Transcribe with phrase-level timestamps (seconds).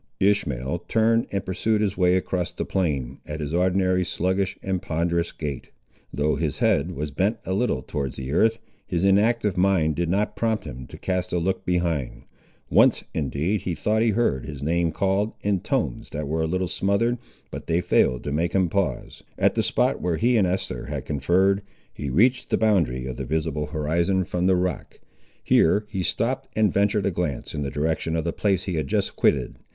[0.19, 5.31] Ishmael turned and pursued his way across the plain, at his ordinary sluggish and ponderous
[5.31, 5.69] gait.
[6.11, 10.35] Though his head was bent a little towards the earth, his inactive mind did not
[10.35, 12.23] prompt him to cast a look behind.
[12.67, 16.67] Once, indeed, he thought he heard his name called, in tones that were a little
[16.67, 17.19] smothered,
[17.51, 19.21] but they failed to make him pause.
[19.37, 21.61] At the spot where he and Esther had conferred,
[21.93, 24.99] he reached the boundary of the visible horizon from the rock.
[25.43, 28.87] Here he stopped, and ventured a glance in the direction of the place he had
[28.87, 29.57] just quitted.